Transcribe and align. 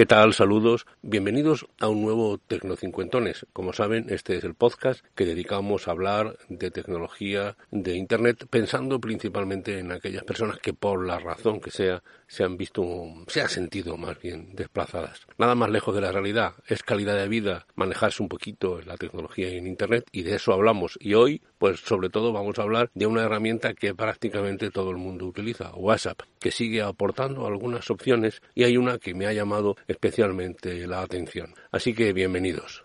¿Qué 0.00 0.06
tal? 0.06 0.32
Saludos. 0.32 0.86
Bienvenidos 1.02 1.66
a 1.78 1.88
un 1.88 2.00
nuevo 2.00 2.38
Tecnocincuentones. 2.38 3.44
Como 3.52 3.74
saben, 3.74 4.06
este 4.08 4.34
es 4.34 4.44
el 4.44 4.54
podcast 4.54 5.04
que 5.14 5.26
dedicamos 5.26 5.86
a 5.86 5.90
hablar 5.90 6.38
de 6.48 6.70
tecnología, 6.70 7.58
de 7.70 7.96
Internet, 7.96 8.46
pensando 8.48 8.98
principalmente 8.98 9.78
en 9.78 9.92
aquellas 9.92 10.24
personas 10.24 10.58
que 10.58 10.72
por 10.72 11.06
la 11.06 11.18
razón 11.18 11.60
que 11.60 11.70
sea 11.70 12.02
se 12.28 12.44
han 12.44 12.56
visto, 12.56 12.82
se 13.26 13.42
han 13.42 13.50
sentido 13.50 13.98
más 13.98 14.18
bien 14.22 14.54
desplazadas. 14.54 15.26
Nada 15.36 15.54
más 15.54 15.68
lejos 15.68 15.94
de 15.94 16.00
la 16.00 16.12
realidad. 16.12 16.54
Es 16.66 16.82
calidad 16.82 17.16
de 17.16 17.28
vida 17.28 17.66
manejarse 17.74 18.22
un 18.22 18.30
poquito 18.30 18.80
en 18.80 18.88
la 18.88 18.96
tecnología 18.96 19.50
y 19.50 19.58
en 19.58 19.66
Internet 19.66 20.06
y 20.12 20.22
de 20.22 20.36
eso 20.36 20.54
hablamos. 20.54 20.96
Y 21.00 21.12
hoy, 21.12 21.42
pues 21.58 21.80
sobre 21.80 22.08
todo 22.08 22.32
vamos 22.32 22.58
a 22.58 22.62
hablar 22.62 22.90
de 22.94 23.06
una 23.06 23.24
herramienta 23.24 23.74
que 23.74 23.94
prácticamente 23.94 24.70
todo 24.70 24.92
el 24.92 24.96
mundo 24.96 25.26
utiliza, 25.26 25.74
WhatsApp, 25.74 26.22
que 26.38 26.52
sigue 26.52 26.80
aportando 26.80 27.46
algunas 27.46 27.90
opciones 27.90 28.40
y 28.54 28.64
hay 28.64 28.78
una 28.78 28.98
que 28.98 29.12
me 29.12 29.26
ha 29.26 29.32
llamado 29.32 29.76
especialmente 29.90 30.86
la 30.86 31.02
atención. 31.02 31.54
Así 31.72 31.92
que 31.92 32.12
bienvenidos. 32.12 32.84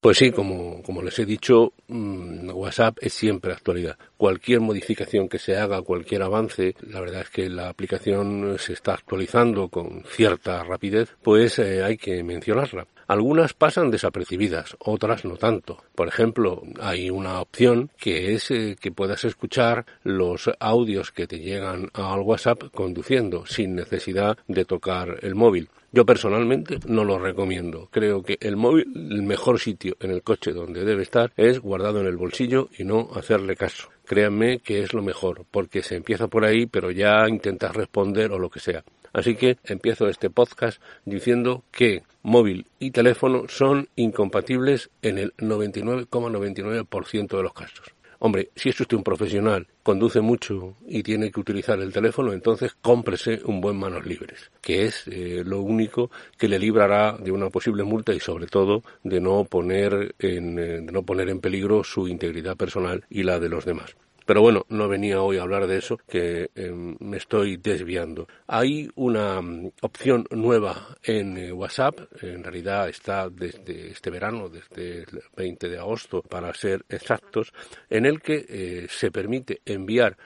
Pues 0.00 0.16
sí, 0.16 0.30
como, 0.30 0.82
como 0.82 1.02
les 1.02 1.18
he 1.18 1.26
dicho, 1.26 1.74
mmm, 1.88 2.48
WhatsApp 2.54 2.96
es 3.02 3.12
siempre 3.12 3.52
actualidad. 3.52 3.98
Cualquier 4.16 4.60
modificación 4.60 5.28
que 5.28 5.38
se 5.38 5.58
haga, 5.58 5.82
cualquier 5.82 6.22
avance, 6.22 6.74
la 6.80 7.00
verdad 7.00 7.20
es 7.20 7.28
que 7.30 7.50
la 7.50 7.68
aplicación 7.68 8.56
se 8.58 8.72
está 8.72 8.94
actualizando 8.94 9.68
con 9.68 10.02
cierta 10.08 10.64
rapidez, 10.64 11.14
pues 11.22 11.58
eh, 11.58 11.84
hay 11.84 11.98
que 11.98 12.22
mencionarla. 12.24 12.86
Algunas 13.10 13.54
pasan 13.54 13.90
desapercibidas, 13.90 14.76
otras 14.78 15.24
no 15.24 15.36
tanto. 15.36 15.82
Por 15.96 16.06
ejemplo, 16.06 16.62
hay 16.80 17.10
una 17.10 17.40
opción 17.40 17.90
que 17.98 18.34
es 18.34 18.52
eh, 18.52 18.76
que 18.80 18.92
puedas 18.92 19.24
escuchar 19.24 19.84
los 20.04 20.48
audios 20.60 21.10
que 21.10 21.26
te 21.26 21.40
llegan 21.40 21.90
al 21.92 22.20
WhatsApp 22.20 22.62
conduciendo 22.72 23.46
sin 23.46 23.74
necesidad 23.74 24.38
de 24.46 24.64
tocar 24.64 25.18
el 25.22 25.34
móvil. 25.34 25.70
Yo 25.90 26.06
personalmente 26.06 26.78
no 26.86 27.02
lo 27.02 27.18
recomiendo. 27.18 27.88
Creo 27.90 28.22
que 28.22 28.38
el 28.40 28.56
móvil, 28.56 28.86
el 28.94 29.22
mejor 29.24 29.58
sitio 29.58 29.96
en 29.98 30.12
el 30.12 30.22
coche 30.22 30.52
donde 30.52 30.84
debe 30.84 31.02
estar 31.02 31.32
es 31.36 31.58
guardado 31.58 31.98
en 32.02 32.06
el 32.06 32.16
bolsillo 32.16 32.68
y 32.78 32.84
no 32.84 33.10
hacerle 33.16 33.56
caso. 33.56 33.88
Créanme 34.06 34.60
que 34.60 34.84
es 34.84 34.94
lo 34.94 35.02
mejor, 35.02 35.46
porque 35.50 35.82
se 35.82 35.96
empieza 35.96 36.28
por 36.28 36.44
ahí, 36.44 36.66
pero 36.66 36.92
ya 36.92 37.28
intentas 37.28 37.74
responder 37.74 38.30
o 38.30 38.38
lo 38.38 38.50
que 38.50 38.60
sea. 38.60 38.84
Así 39.12 39.34
que 39.34 39.58
empiezo 39.64 40.08
este 40.08 40.30
podcast 40.30 40.80
diciendo 41.04 41.64
que 41.70 42.02
móvil 42.22 42.66
y 42.78 42.90
teléfono 42.90 43.44
son 43.48 43.88
incompatibles 43.96 44.90
en 45.02 45.18
el 45.18 45.34
99,99% 45.36 47.36
de 47.36 47.42
los 47.42 47.52
casos. 47.52 47.94
Hombre, 48.22 48.50
si 48.54 48.68
es 48.68 48.78
usted 48.78 48.98
un 48.98 49.02
profesional, 49.02 49.66
conduce 49.82 50.20
mucho 50.20 50.76
y 50.86 51.02
tiene 51.02 51.30
que 51.30 51.40
utilizar 51.40 51.80
el 51.80 51.90
teléfono, 51.90 52.34
entonces 52.34 52.76
cómprese 52.82 53.40
un 53.46 53.62
buen 53.62 53.78
manos 53.78 54.04
libres, 54.04 54.50
que 54.60 54.84
es 54.84 55.08
eh, 55.08 55.42
lo 55.42 55.62
único 55.62 56.10
que 56.36 56.46
le 56.46 56.58
librará 56.58 57.16
de 57.16 57.32
una 57.32 57.48
posible 57.48 57.82
multa 57.82 58.12
y 58.12 58.20
sobre 58.20 58.46
todo 58.46 58.82
de 59.04 59.22
no 59.22 59.44
poner 59.44 60.14
en, 60.18 60.58
eh, 60.58 60.80
de 60.82 60.92
no 60.92 61.02
poner 61.02 61.30
en 61.30 61.40
peligro 61.40 61.82
su 61.82 62.08
integridad 62.08 62.58
personal 62.58 63.06
y 63.08 63.22
la 63.22 63.38
de 63.38 63.48
los 63.48 63.64
demás. 63.64 63.96
Pero 64.30 64.42
bueno, 64.42 64.64
no 64.68 64.86
venía 64.86 65.20
hoy 65.22 65.38
a 65.38 65.42
hablar 65.42 65.66
de 65.66 65.78
eso, 65.78 65.96
que 65.96 66.50
eh, 66.54 66.70
me 67.00 67.16
estoy 67.16 67.56
desviando. 67.56 68.28
Hay 68.46 68.88
una 68.94 69.40
um, 69.40 69.72
opción 69.82 70.24
nueva 70.30 70.96
en 71.02 71.36
eh, 71.36 71.50
WhatsApp, 71.50 71.98
en 72.22 72.44
realidad 72.44 72.88
está 72.88 73.28
desde 73.28 73.88
este 73.88 74.08
verano, 74.08 74.48
desde 74.48 74.98
el 75.00 75.22
20 75.36 75.68
de 75.68 75.78
agosto, 75.80 76.22
para 76.22 76.54
ser 76.54 76.84
exactos, 76.88 77.52
en 77.88 78.06
el 78.06 78.22
que 78.22 78.46
eh, 78.48 78.86
se 78.88 79.10
permite 79.10 79.62
enviar 79.66 80.16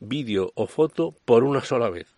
vídeo 0.00 0.50
o 0.56 0.66
foto 0.66 1.14
por 1.24 1.44
una 1.44 1.60
sola 1.60 1.88
vez. 1.88 2.08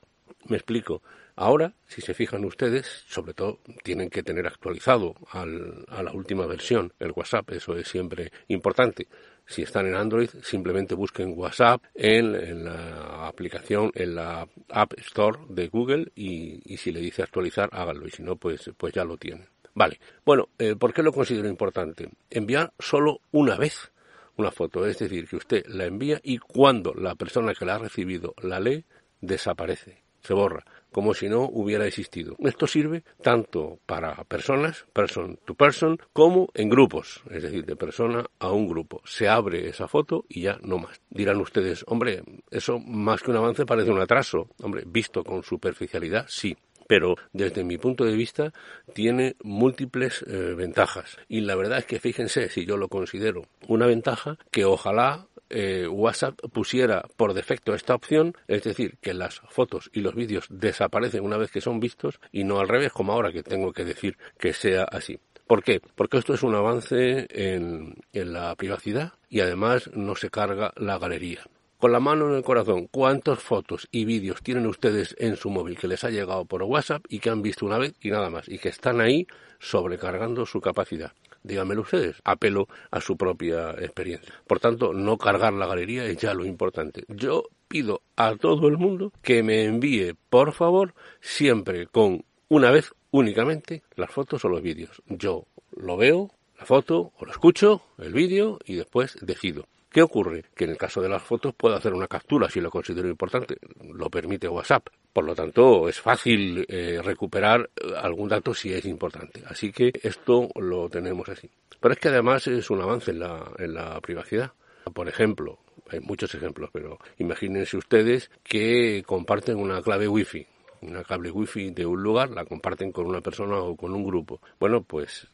Me 0.49 0.57
explico. 0.57 1.03
Ahora, 1.37 1.75
si 1.87 2.01
se 2.01 2.15
fijan 2.15 2.45
ustedes, 2.45 2.87
sobre 3.09 3.35
todo 3.35 3.59
tienen 3.83 4.09
que 4.09 4.23
tener 4.23 4.47
actualizado 4.47 5.15
al, 5.31 5.85
a 5.89 6.03
la 6.03 6.13
última 6.13 6.47
versión 6.47 6.93
el 7.01 7.13
WhatsApp, 7.13 7.51
eso 7.51 7.77
es 7.77 7.89
siempre 7.89 8.31
importante. 8.49 9.09
Si 9.47 9.63
están 9.63 9.87
en 9.87 9.97
Android, 9.97 10.31
simplemente 10.43 10.95
busquen 10.95 11.35
WhatsApp 11.37 11.83
en, 11.95 12.35
en 12.35 12.65
la 12.65 13.27
aplicación, 13.27 13.91
en 13.95 14.15
la 14.15 14.49
App 14.71 14.93
Store 14.99 15.39
de 15.49 15.69
Google 15.69 16.13
y, 16.15 16.77
si 16.79 16.93
le 16.93 17.01
dice 17.01 17.23
actualizar, 17.23 17.69
háganlo 17.73 18.07
y 18.07 18.11
si 18.11 18.23
no, 18.23 18.37
pues, 18.37 18.71
pues 18.77 18.95
ya 18.95 19.05
lo 19.05 19.17
tienen. 19.17 19.49
Vale, 19.75 19.99
bueno, 20.25 20.49
eh, 20.59 20.77
¿por 20.77 20.95
qué 20.95 21.03
lo 21.03 21.13
considero 21.13 21.49
importante? 21.49 22.09
Enviar 22.31 22.73
solo 22.79 23.21
una 23.33 23.57
vez 23.57 23.93
una 24.37 24.51
foto, 24.51 24.87
es 24.87 24.99
decir, 24.99 25.29
que 25.29 25.37
usted 25.37 25.67
la 25.67 25.85
envía 25.85 26.21
y 26.23 26.39
cuando 26.39 26.95
la 26.95 27.15
persona 27.15 27.55
que 27.55 27.65
la 27.65 27.75
ha 27.75 27.79
recibido 27.79 28.35
la 28.43 28.61
lee, 28.61 28.85
desaparece, 29.21 30.03
se 30.23 30.35
borra 30.35 30.65
como 30.95 31.13
si 31.13 31.29
no 31.29 31.51
hubiera 31.53 31.89
existido. 31.89 32.37
Esto 32.39 32.69
sirve 32.69 33.03
tanto 33.21 33.81
para 33.85 34.15
personas, 34.23 34.87
person 34.93 35.41
to 35.45 35.57
person, 35.57 35.99
como 36.13 36.51
en 36.55 36.69
grupos, 36.69 37.21
es 37.33 37.43
decir, 37.43 37.65
de 37.65 37.75
persona 37.75 38.25
a 38.39 38.53
un 38.53 38.69
grupo. 38.69 39.03
Se 39.05 39.29
abre 39.29 39.69
esa 39.69 39.89
foto 39.89 40.25
y 40.29 40.43
ya 40.43 40.57
no 40.63 40.79
más. 40.79 41.01
Dirán 41.11 41.41
ustedes, 41.41 41.85
hombre, 41.89 42.23
eso 42.49 42.79
más 42.79 43.23
que 43.23 43.33
un 43.33 43.39
avance 43.39 43.67
parece 43.67 43.91
un 43.91 44.01
atraso. 44.01 44.51
Hombre, 44.63 44.85
visto 44.87 45.25
con 45.25 45.43
superficialidad, 45.43 46.27
sí 46.29 46.57
pero 46.87 47.17
desde 47.33 47.65
mi 47.65 47.79
punto 47.79 48.05
de 48.05 48.13
vista 48.13 48.53
tiene 48.93 49.37
múltiples 49.43 50.23
eh, 50.29 50.55
ventajas. 50.55 51.17
Y 51.29 51.41
la 51.41 51.55
verdad 51.55 51.79
es 51.79 51.87
que 51.87 51.99
fíjense, 51.99 52.51
si 52.51 52.67
yo 52.67 52.77
lo 52.77 52.89
considero 52.89 53.47
una 53.69 53.87
ventaja, 53.87 54.37
que 54.51 54.67
ojalá 54.67 55.27
eh, 55.55 55.87
WhatsApp 55.89 56.39
pusiera 56.53 57.05
por 57.17 57.33
defecto 57.33 57.75
esta 57.75 57.95
opción, 57.95 58.35
es 58.49 58.65
decir, 58.65 58.99
que 59.01 59.15
las 59.15 59.41
fotos 59.49 59.89
y 59.93 60.01
los 60.01 60.15
vídeos 60.15 60.47
desaparecen 60.51 61.25
una 61.25 61.37
vez 61.37 61.51
que 61.51 61.61
son 61.61 61.81
vistos 61.81 62.21
y 62.33 62.45
no 62.45 62.59
al 62.59 62.69
revés, 62.69 62.93
como 62.93 63.13
ahora 63.13 63.33
que 63.33 63.43
tengo 63.43 63.73
que 63.73 63.85
decir 63.85 64.19
que 64.39 64.53
sea 64.53 64.85
así. 64.85 65.19
¿Por 65.47 65.63
qué? 65.63 65.81
Porque 65.95 66.19
esto 66.19 66.35
es 66.35 66.43
un 66.43 66.55
avance 66.55 67.27
en, 67.31 67.95
en 68.13 68.33
la 68.33 68.55
privacidad 68.57 69.13
y 69.29 69.41
además 69.41 69.91
no 69.95 70.17
se 70.17 70.31
carga 70.31 70.73
la 70.77 70.99
galería 70.99 71.45
con 71.85 71.93
la 71.93 72.01
mano 72.01 72.31
en 72.31 72.37
el 72.37 72.43
corazón, 72.43 72.87
¿cuántas 72.87 73.41
fotos 73.41 73.89
y 73.91 74.07
vídeos 74.07 74.43
tienen 74.43 74.67
ustedes 74.67 75.15
en 75.19 75.37
su 75.37 75.51
móvil 75.51 75.77
que 75.77 75.87
les 75.87 76.03
ha 76.03 76.09
llegado 76.09 76.47
por 76.47 76.63
WhatsApp 76.63 77.05
y 77.11 77.19
que 77.19 77.29
han 77.29 77.43
visto 77.43 77.67
una 77.67 77.77
vez 77.77 77.93
y 78.01 78.09
nada 78.11 78.31
más 78.31 78.49
y 78.49 78.59
que 78.59 78.71
están 78.71 79.03
ahí 79.03 79.27
sobrecargando 79.59 80.47
su 80.47 80.63
capacidad? 80.63 81.13
Díganmelo 81.45 81.83
ustedes, 81.83 82.21
apelo 82.25 82.67
a 82.91 83.01
su 83.01 83.17
propia 83.17 83.71
experiencia. 83.73 84.35
Por 84.47 84.59
tanto, 84.59 84.93
no 84.93 85.17
cargar 85.17 85.53
la 85.53 85.67
galería 85.67 86.05
es 86.07 86.17
ya 86.17 86.35
lo 86.35 86.45
importante. 86.45 87.05
Yo 87.09 87.45
pido 87.69 88.03
a 88.17 88.35
todo 88.37 88.67
el 88.67 88.79
mundo 88.79 89.13
que 89.23 89.43
me 89.43 89.65
envíe, 89.65 90.15
por 90.29 90.53
favor, 90.53 90.95
siempre 91.21 91.87
con 91.87 92.25
una 92.49 92.71
vez 92.71 92.93
únicamente 93.11 93.83
las 93.95 94.11
fotos 94.11 94.45
o 94.45 94.49
los 94.49 94.63
vídeos. 94.63 95.03
Yo 95.07 95.47
lo 95.77 95.97
veo, 95.97 96.31
la 96.59 96.67
foto, 96.67 97.13
o 97.17 97.25
lo 97.25 97.31
escucho, 97.31 97.83
el 97.99 98.13
vídeo 98.13 98.59
y 98.65 98.75
después 98.75 99.17
decido. 99.21 99.69
¿Qué 99.91 100.03
ocurre? 100.03 100.45
Que 100.57 100.65
en 100.65 100.71
el 100.71 100.77
caso 100.77 101.01
de 101.01 101.09
las 101.09 101.23
fotos 101.23 101.55
puedo 101.55 101.77
hacer 101.77 101.95
una 101.95 102.09
captura 102.09 102.51
si 102.51 102.61
lo 102.61 102.71
considero 102.71 103.09
importante, 103.09 103.57
lo 103.93 104.11
permite 104.11 104.49
WhatsApp, 104.49 104.89
Por 105.15 105.25
lo 105.25 105.35
tanto, 105.35 105.89
es 105.89 106.01
fácil 106.01 106.67
eh, 106.69 107.01
recuperar 107.03 107.71
algún 108.03 108.29
dato 108.29 108.53
si 108.53 108.75
es 108.75 108.85
importante. 108.85 109.43
Así 109.47 109.71
que 109.73 109.93
esto 110.03 110.51
lo 110.57 110.91
tenemos 110.91 111.29
así. 111.29 111.49
Pero 111.81 111.95
es 111.95 112.01
que 112.01 112.09
además 112.09 112.47
es 112.49 112.69
un 112.69 112.83
avance 112.83 113.13
en 113.13 113.21
la, 113.21 113.51
en 113.59 113.75
la 113.75 114.01
privacidad. 114.01 114.53
Por 114.93 115.09
ejemplo, 115.09 115.61
hay 115.89 116.01
muchos 116.01 116.35
ejemplos, 116.35 116.69
pero 116.73 116.99
imagínense 117.19 117.77
ustedes 117.77 118.29
que 118.43 119.05
comparten 119.07 119.57
una 119.57 119.81
clave 119.81 120.09
wifi 120.09 120.47
una 120.83 121.03
cable 121.03 121.31
wifi 121.31 121.71
de 121.71 121.87
un 121.87 122.03
lugar, 122.03 122.31
la 122.31 122.45
comparten 122.45 122.93
con 122.93 123.07
una 123.07 123.21
persona 123.21 123.57
o 123.57 123.77
con 123.77 123.95
un 123.95 124.05
grupo. 124.05 124.41
Bueno, 124.61 124.83
pues 124.83 125.27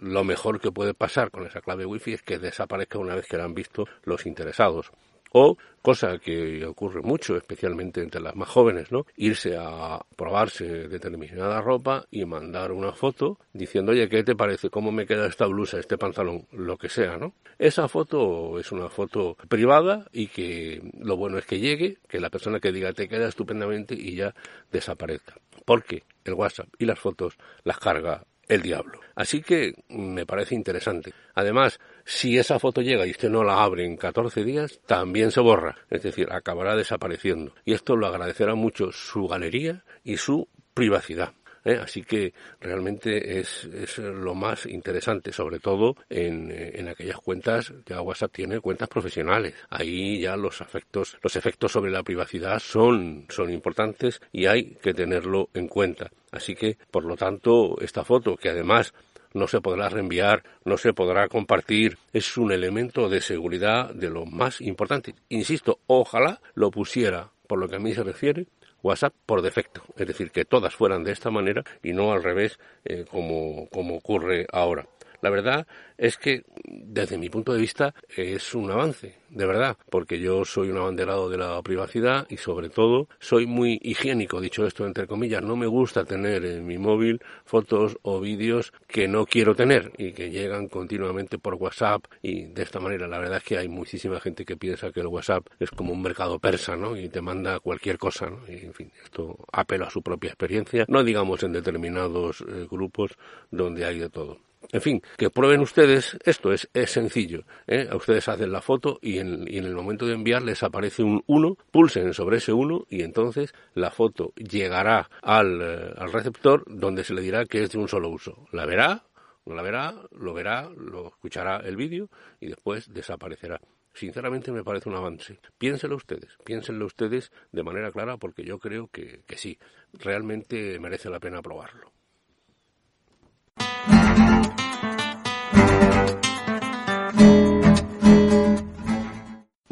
lo 0.00 0.24
mejor 0.24 0.60
que 0.60 0.72
puede 0.72 0.94
pasar 0.94 1.30
con 1.30 1.44
esa 1.46 1.60
clave 1.60 1.84
wifi 1.84 2.14
es 2.14 2.22
que 2.22 2.38
desaparezca 2.38 2.98
una 2.98 3.14
vez 3.14 3.26
que 3.26 3.36
la 3.36 3.44
han 3.44 3.54
visto 3.54 3.86
los 4.04 4.24
interesados. 4.26 4.90
O, 5.36 5.58
cosa 5.82 6.18
que 6.18 6.64
ocurre 6.64 7.02
mucho, 7.02 7.36
especialmente 7.36 8.00
entre 8.00 8.20
las 8.20 8.36
más 8.36 8.48
jóvenes, 8.48 8.92
¿no? 8.92 9.04
Irse 9.16 9.56
a 9.58 10.00
probarse 10.14 10.86
determinada 10.86 11.60
ropa 11.60 12.06
y 12.12 12.24
mandar 12.24 12.70
una 12.70 12.92
foto 12.92 13.40
diciendo, 13.52 13.90
oye, 13.90 14.08
¿qué 14.08 14.22
te 14.22 14.36
parece? 14.36 14.70
¿Cómo 14.70 14.92
me 14.92 15.06
queda 15.06 15.26
esta 15.26 15.46
blusa, 15.46 15.80
este 15.80 15.98
pantalón? 15.98 16.46
Lo 16.52 16.76
que 16.76 16.88
sea, 16.88 17.16
¿no? 17.16 17.34
Esa 17.58 17.88
foto 17.88 18.60
es 18.60 18.70
una 18.70 18.88
foto 18.88 19.36
privada 19.48 20.06
y 20.12 20.28
que 20.28 20.80
lo 21.00 21.16
bueno 21.16 21.36
es 21.38 21.46
que 21.46 21.58
llegue, 21.58 21.98
que 22.08 22.20
la 22.20 22.30
persona 22.30 22.60
que 22.60 22.70
diga 22.70 22.92
te 22.92 23.08
queda 23.08 23.26
estupendamente 23.26 23.96
y 23.96 24.14
ya 24.14 24.36
desaparezca. 24.70 25.34
Porque 25.64 26.04
el 26.24 26.34
WhatsApp 26.34 26.68
y 26.78 26.84
las 26.84 27.00
fotos 27.00 27.36
las 27.64 27.78
carga 27.80 28.24
el 28.48 28.62
diablo. 28.62 29.00
Así 29.14 29.42
que 29.42 29.74
me 29.88 30.26
parece 30.26 30.54
interesante. 30.54 31.12
Además, 31.34 31.78
si 32.04 32.38
esa 32.38 32.58
foto 32.58 32.82
llega 32.82 33.06
y 33.06 33.10
usted 33.10 33.30
no 33.30 33.44
la 33.44 33.62
abre 33.62 33.84
en 33.84 33.96
14 33.96 34.44
días, 34.44 34.80
también 34.86 35.30
se 35.30 35.40
borra. 35.40 35.76
Es 35.90 36.02
decir, 36.02 36.28
acabará 36.32 36.76
desapareciendo. 36.76 37.54
Y 37.64 37.74
esto 37.74 37.96
lo 37.96 38.06
agradecerá 38.06 38.54
mucho 38.54 38.92
su 38.92 39.26
galería 39.28 39.84
y 40.02 40.16
su 40.16 40.48
privacidad. 40.74 41.32
¿Eh? 41.64 41.78
Así 41.82 42.02
que 42.02 42.32
realmente 42.60 43.40
es, 43.40 43.64
es, 43.64 43.98
lo 43.98 44.34
más 44.34 44.66
interesante, 44.66 45.32
sobre 45.32 45.58
todo 45.58 45.96
en, 46.08 46.50
en, 46.50 46.88
aquellas 46.88 47.18
cuentas, 47.18 47.72
ya 47.86 48.00
WhatsApp 48.00 48.32
tiene 48.32 48.60
cuentas 48.60 48.88
profesionales. 48.88 49.54
Ahí 49.70 50.20
ya 50.20 50.36
los 50.36 50.60
efectos, 50.60 51.16
los 51.22 51.36
efectos 51.36 51.72
sobre 51.72 51.90
la 51.90 52.02
privacidad 52.02 52.58
son, 52.58 53.26
son 53.28 53.50
importantes 53.52 54.20
y 54.32 54.46
hay 54.46 54.74
que 54.82 54.94
tenerlo 54.94 55.48
en 55.54 55.68
cuenta. 55.68 56.10
Así 56.30 56.54
que, 56.54 56.76
por 56.90 57.04
lo 57.04 57.16
tanto, 57.16 57.80
esta 57.80 58.04
foto, 58.04 58.36
que 58.36 58.50
además 58.50 58.92
no 59.34 59.48
se 59.48 59.60
podrá 59.60 59.88
reenviar, 59.88 60.42
no 60.64 60.78
se 60.78 60.92
podrá 60.92 61.28
compartir, 61.28 61.98
es 62.12 62.36
un 62.36 62.52
elemento 62.52 63.08
de 63.08 63.20
seguridad 63.20 63.92
de 63.92 64.08
lo 64.08 64.24
más 64.24 64.60
importante. 64.60 65.14
Insisto, 65.28 65.80
ojalá 65.86 66.40
lo 66.54 66.70
pusiera, 66.70 67.30
por 67.46 67.58
lo 67.58 67.68
que 67.68 67.76
a 67.76 67.80
mí 67.80 67.94
se 67.94 68.02
refiere, 68.02 68.46
WhatsApp 68.82 69.14
por 69.26 69.42
defecto, 69.42 69.82
es 69.96 70.06
decir, 70.06 70.30
que 70.30 70.44
todas 70.44 70.74
fueran 70.74 71.04
de 71.04 71.12
esta 71.12 71.30
manera 71.30 71.64
y 71.82 71.92
no 71.92 72.12
al 72.12 72.22
revés 72.22 72.58
eh, 72.84 73.04
como, 73.10 73.68
como 73.70 73.96
ocurre 73.96 74.46
ahora. 74.52 74.86
La 75.24 75.30
verdad 75.30 75.66
es 75.96 76.18
que, 76.18 76.42
desde 76.66 77.16
mi 77.16 77.30
punto 77.30 77.54
de 77.54 77.58
vista, 77.58 77.94
es 78.14 78.54
un 78.54 78.70
avance, 78.70 79.14
de 79.30 79.46
verdad, 79.46 79.78
porque 79.88 80.20
yo 80.20 80.44
soy 80.44 80.68
un 80.68 80.76
abanderado 80.76 81.30
de 81.30 81.38
la 81.38 81.62
privacidad 81.62 82.26
y, 82.28 82.36
sobre 82.36 82.68
todo, 82.68 83.08
soy 83.20 83.46
muy 83.46 83.80
higiénico, 83.82 84.38
dicho 84.38 84.66
esto 84.66 84.86
entre 84.86 85.06
comillas. 85.06 85.42
No 85.42 85.56
me 85.56 85.66
gusta 85.66 86.04
tener 86.04 86.44
en 86.44 86.66
mi 86.66 86.76
móvil 86.76 87.22
fotos 87.46 87.96
o 88.02 88.20
vídeos 88.20 88.74
que 88.86 89.08
no 89.08 89.24
quiero 89.24 89.54
tener 89.54 89.92
y 89.96 90.12
que 90.12 90.28
llegan 90.30 90.68
continuamente 90.68 91.38
por 91.38 91.54
WhatsApp 91.54 92.04
y 92.20 92.44
de 92.44 92.62
esta 92.62 92.78
manera. 92.78 93.08
La 93.08 93.16
verdad 93.16 93.38
es 93.38 93.44
que 93.44 93.56
hay 93.56 93.68
muchísima 93.68 94.20
gente 94.20 94.44
que 94.44 94.58
piensa 94.58 94.92
que 94.92 95.00
el 95.00 95.06
WhatsApp 95.06 95.46
es 95.58 95.70
como 95.70 95.94
un 95.94 96.02
mercado 96.02 96.38
persa, 96.38 96.76
¿no? 96.76 96.98
Y 96.98 97.08
te 97.08 97.22
manda 97.22 97.60
cualquier 97.60 97.96
cosa, 97.96 98.28
¿no? 98.28 98.40
Y, 98.46 98.66
en 98.66 98.74
fin, 98.74 98.92
esto 99.02 99.38
apela 99.50 99.86
a 99.86 99.90
su 99.90 100.02
propia 100.02 100.28
experiencia, 100.28 100.84
no 100.86 101.02
digamos 101.02 101.42
en 101.44 101.52
determinados 101.52 102.42
eh, 102.42 102.66
grupos 102.70 103.12
donde 103.50 103.86
hay 103.86 104.00
de 104.00 104.10
todo. 104.10 104.38
En 104.72 104.80
fin, 104.80 105.02
que 105.16 105.30
prueben 105.30 105.60
ustedes, 105.60 106.16
esto 106.24 106.52
es, 106.52 106.68
es 106.74 106.90
sencillo. 106.90 107.44
¿eh? 107.66 107.88
Ustedes 107.94 108.28
hacen 108.28 108.52
la 108.52 108.60
foto 108.60 108.98
y 109.02 109.18
en, 109.18 109.46
y 109.48 109.58
en, 109.58 109.66
el 109.66 109.74
momento 109.74 110.06
de 110.06 110.14
enviar 110.14 110.42
les 110.42 110.62
aparece 110.62 111.02
un 111.02 111.22
1, 111.26 111.56
pulsen 111.70 112.12
sobre 112.14 112.38
ese 112.38 112.52
1 112.52 112.86
y 112.90 113.02
entonces 113.02 113.54
la 113.74 113.90
foto 113.90 114.32
llegará 114.36 115.08
al, 115.22 115.60
eh, 115.62 115.94
al 115.96 116.12
receptor 116.12 116.64
donde 116.66 117.04
se 117.04 117.14
le 117.14 117.22
dirá 117.22 117.44
que 117.44 117.62
es 117.62 117.70
de 117.70 117.78
un 117.78 117.88
solo 117.88 118.08
uso. 118.08 118.46
La 118.52 118.66
verá, 118.66 119.04
no 119.46 119.54
la 119.54 119.62
verá, 119.62 119.94
lo 120.12 120.32
verá, 120.32 120.68
lo 120.76 121.08
escuchará 121.08 121.58
el 121.58 121.76
vídeo 121.76 122.08
y 122.40 122.48
después 122.48 122.92
desaparecerá. 122.92 123.60
Sinceramente 123.92 124.50
me 124.50 124.64
parece 124.64 124.88
un 124.88 124.96
avance. 124.96 125.38
Piénsenlo 125.56 125.96
ustedes, 125.96 126.36
piénsenlo 126.44 126.86
ustedes 126.86 127.30
de 127.52 127.62
manera 127.62 127.92
clara 127.92 128.16
porque 128.16 128.42
yo 128.42 128.58
creo 128.58 128.88
que, 128.88 129.22
que 129.26 129.36
sí, 129.36 129.58
realmente 129.92 130.80
merece 130.80 131.10
la 131.10 131.20
pena 131.20 131.42
probarlo. 131.42 131.93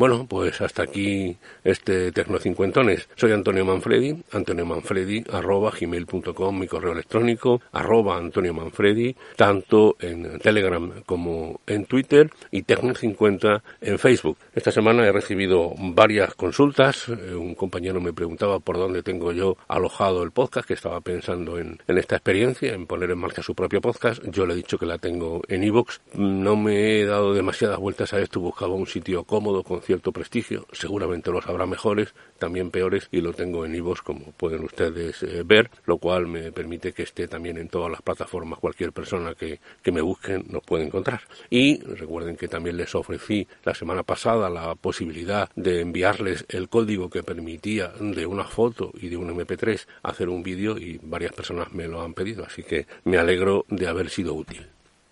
Bueno, 0.02 0.26
pues 0.28 0.60
hasta 0.60 0.82
aquí 0.82 1.36
este 1.62 2.10
Tecnocincuentones. 2.10 3.08
Soy 3.14 3.30
Antonio 3.30 3.64
Manfredi, 3.64 4.20
Antonio 4.32 4.66
Manfredi, 4.66 5.22
arroba 5.30 5.70
gmail.com, 5.70 6.58
mi 6.58 6.66
correo 6.66 6.90
electrónico, 6.90 7.60
arroba 7.70 8.16
Antonio 8.16 8.52
Manfredi, 8.52 9.14
tanto 9.36 9.94
en 10.00 10.40
Telegram 10.40 10.90
como 11.06 11.60
en 11.68 11.84
Twitter 11.84 12.28
y 12.50 12.64
Tecno50 12.64 13.62
en 13.80 13.96
Facebook. 14.00 14.38
Esta 14.52 14.72
semana 14.72 15.06
he 15.06 15.12
recibido 15.12 15.72
varias 15.78 16.34
consultas. 16.34 17.08
Eh, 17.08 17.36
un 17.36 17.54
compañero 17.54 18.00
me 18.00 18.12
preguntaba 18.12 18.58
por 18.58 18.78
dónde 18.78 19.04
tengo 19.04 19.30
yo 19.30 19.56
alojado 19.68 20.24
el 20.24 20.32
podcast, 20.32 20.66
que 20.66 20.74
estaba 20.74 21.00
pensando 21.00 21.60
en, 21.60 21.78
en 21.86 21.98
esta 21.98 22.16
experiencia, 22.16 22.74
en 22.74 22.88
poner 22.88 23.12
en 23.12 23.18
marcha 23.18 23.40
su 23.40 23.54
propio 23.54 23.80
podcast. 23.80 24.20
Yo 24.24 24.46
le 24.46 24.54
he 24.54 24.56
dicho 24.56 24.78
que 24.78 24.86
la 24.86 24.98
tengo 24.98 25.42
en 25.46 25.62
iVoox. 25.62 26.00
No 26.14 26.56
me 26.56 26.98
he 26.98 27.06
dado 27.06 27.34
demasiadas 27.34 27.78
vueltas 27.78 28.12
a 28.12 28.18
esto, 28.18 28.40
buscaba 28.40 28.74
un 28.74 28.88
sitio 28.88 29.22
cómodo, 29.22 29.62
con 29.62 29.80
cierto 29.92 30.10
prestigio, 30.10 30.66
seguramente 30.72 31.30
los 31.30 31.46
habrá 31.46 31.66
mejores, 31.66 32.14
también 32.38 32.70
peores, 32.70 33.08
y 33.12 33.20
lo 33.20 33.34
tengo 33.34 33.66
en 33.66 33.74
iVoox, 33.74 34.00
como 34.00 34.32
pueden 34.32 34.64
ustedes 34.64 35.22
eh, 35.22 35.42
ver, 35.44 35.70
lo 35.84 35.98
cual 35.98 36.26
me 36.26 36.50
permite 36.50 36.94
que 36.94 37.02
esté 37.02 37.28
también 37.28 37.58
en 37.58 37.68
todas 37.68 37.90
las 37.90 38.00
plataformas. 38.00 38.58
Cualquier 38.58 38.92
persona 38.92 39.34
que, 39.34 39.60
que 39.82 39.92
me 39.92 40.00
busquen 40.00 40.46
nos 40.48 40.62
puede 40.62 40.84
encontrar. 40.84 41.20
Y 41.50 41.78
recuerden 41.82 42.38
que 42.38 42.48
también 42.48 42.78
les 42.78 42.94
ofrecí 42.94 43.46
la 43.64 43.74
semana 43.74 44.02
pasada 44.02 44.48
la 44.48 44.74
posibilidad 44.76 45.50
de 45.56 45.82
enviarles 45.82 46.46
el 46.48 46.70
código 46.70 47.10
que 47.10 47.22
permitía 47.22 47.88
de 48.00 48.24
una 48.24 48.44
foto 48.44 48.92
y 48.94 49.10
de 49.10 49.18
un 49.18 49.28
MP3 49.28 49.86
hacer 50.04 50.30
un 50.30 50.42
vídeo 50.42 50.78
y 50.78 51.00
varias 51.02 51.34
personas 51.34 51.70
me 51.74 51.86
lo 51.86 52.00
han 52.00 52.14
pedido, 52.14 52.46
así 52.46 52.62
que 52.62 52.86
me 53.04 53.18
alegro 53.18 53.66
de 53.68 53.88
haber 53.88 54.08
sido 54.08 54.32
útil. 54.32 54.66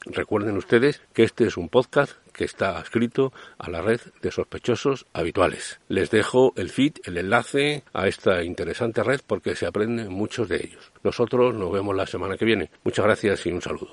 Recuerden 0.06 0.56
ustedes 0.56 1.03
que 1.12 1.25
este 1.25 1.44
es 1.47 1.59
un 1.59 1.69
podcast 1.69 2.12
que 2.40 2.46
está 2.46 2.78
adscrito 2.78 3.34
a 3.58 3.69
la 3.69 3.82
red 3.82 4.00
de 4.22 4.31
sospechosos 4.31 5.04
habituales. 5.12 5.79
Les 5.88 6.10
dejo 6.10 6.55
el 6.56 6.70
feed, 6.70 6.94
el 7.05 7.19
enlace 7.19 7.82
a 7.93 8.08
esta 8.08 8.43
interesante 8.43 9.03
red 9.03 9.20
porque 9.26 9.55
se 9.55 9.67
aprenden 9.67 10.10
muchos 10.10 10.48
de 10.48 10.56
ellos. 10.56 10.91
Nosotros 11.05 11.55
nos 11.55 11.70
vemos 11.70 11.94
la 11.94 12.06
semana 12.06 12.38
que 12.38 12.46
viene. 12.46 12.70
Muchas 12.82 13.05
gracias 13.05 13.44
y 13.44 13.53
un 13.53 13.60
saludo. 13.60 13.93